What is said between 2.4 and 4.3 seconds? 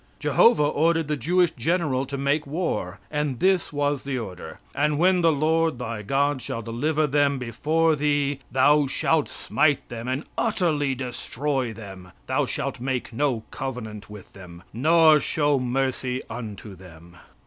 war, and this was the